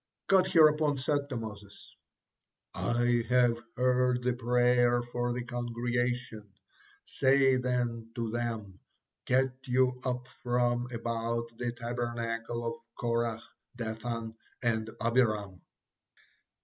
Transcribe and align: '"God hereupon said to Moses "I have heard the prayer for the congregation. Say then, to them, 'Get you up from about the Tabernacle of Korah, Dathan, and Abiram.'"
'"God 0.31 0.47
hereupon 0.47 0.97
said 0.97 1.29
to 1.29 1.37
Moses 1.37 1.95
"I 2.73 3.23
have 3.29 3.61
heard 3.77 4.23
the 4.23 4.33
prayer 4.33 5.03
for 5.03 5.31
the 5.31 5.43
congregation. 5.43 6.53
Say 7.05 7.57
then, 7.57 8.09
to 8.15 8.31
them, 8.31 8.79
'Get 9.25 9.51
you 9.67 10.01
up 10.03 10.27
from 10.27 10.87
about 10.91 11.55
the 11.59 11.71
Tabernacle 11.73 12.65
of 12.65 12.73
Korah, 12.95 13.43
Dathan, 13.75 14.33
and 14.63 14.89
Abiram.'" 15.05 15.61